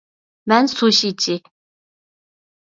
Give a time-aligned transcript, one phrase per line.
[0.53, 1.37] مەن سۇشىچى.